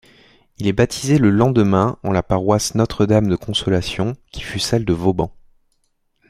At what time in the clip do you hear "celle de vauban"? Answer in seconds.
4.57-5.31